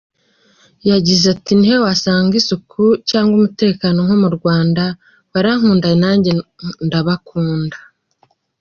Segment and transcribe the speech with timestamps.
[0.89, 4.83] Yagize ati “Ni he wasanga isuku cyangwa umutekano nko mu Rwanda?
[5.31, 6.31] Barankunda nanjye
[6.85, 7.77] ndabakunda.